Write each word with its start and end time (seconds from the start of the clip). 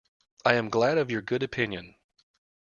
I 0.43 0.55
am 0.55 0.69
glad 0.71 0.97
of 0.97 1.11
your 1.11 1.21
good 1.21 1.43
opinion. 1.43 1.93